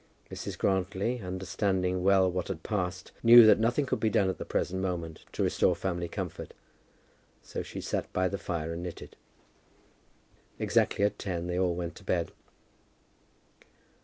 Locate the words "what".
2.27-2.47